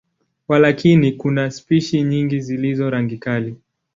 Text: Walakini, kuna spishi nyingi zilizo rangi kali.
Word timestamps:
Walakini, 0.47 1.11
kuna 1.11 1.51
spishi 1.51 2.03
nyingi 2.03 2.39
zilizo 2.39 2.89
rangi 2.89 3.17
kali. 3.17 3.55